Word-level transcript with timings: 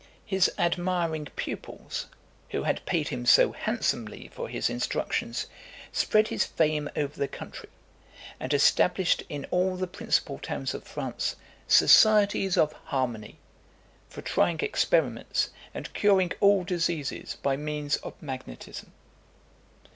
His 0.25 0.51
admiring 0.57 1.25
pupils, 1.35 2.07
who 2.49 2.63
had 2.63 2.83
paid 2.87 3.09
him 3.09 3.23
so 3.23 3.51
handsomely 3.51 4.29
for 4.33 4.49
his 4.49 4.67
instructions, 4.67 5.45
spread 5.91 6.29
his 6.29 6.43
fame 6.43 6.89
over 6.95 7.15
the 7.15 7.27
country, 7.27 7.69
and 8.39 8.51
established 8.51 9.21
in 9.29 9.45
all 9.51 9.75
the 9.77 9.85
principal 9.85 10.39
towns 10.39 10.73
of 10.73 10.85
France, 10.87 11.35
"Societies 11.67 12.57
of 12.57 12.73
Harmony," 12.85 13.37
for 14.09 14.23
trying 14.23 14.59
experiments 14.61 15.51
and 15.71 15.93
curing 15.93 16.31
all 16.39 16.63
diseases 16.63 17.37
by 17.43 17.55
means 17.55 17.97
of 17.97 18.19
magnetism. 18.23 18.93